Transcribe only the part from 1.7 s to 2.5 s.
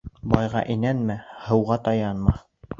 таянма.